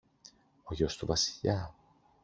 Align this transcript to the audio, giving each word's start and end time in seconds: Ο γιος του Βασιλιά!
Ο 0.63 0.73
γιος 0.73 0.97
του 0.97 1.05
Βασιλιά! 1.05 1.73